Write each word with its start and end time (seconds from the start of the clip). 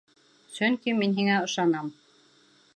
Сөнки 0.55 0.95
мин 1.01 1.13
һиңә 1.19 1.37
ышанам. 1.49 1.95